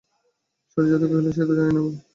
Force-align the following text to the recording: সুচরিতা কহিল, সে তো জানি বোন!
সুচরিতা 0.71 0.97
কহিল, 1.01 1.27
সে 1.35 1.43
তো 1.47 1.53
জানি 1.57 1.71
বোন! 1.75 1.93